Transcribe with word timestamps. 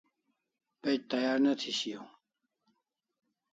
Page 0.81 1.03
tayar 1.09 1.37
ne 1.41 1.51
thi 1.59 1.71
shiau 1.79 2.05